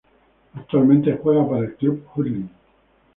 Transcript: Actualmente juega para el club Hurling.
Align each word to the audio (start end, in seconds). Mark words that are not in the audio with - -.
Actualmente 0.55 1.15
juega 1.21 1.47
para 1.47 1.61
el 1.65 1.75
club 1.75 2.07
Hurling. 2.15 2.47